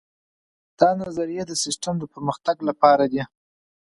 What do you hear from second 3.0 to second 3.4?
دي.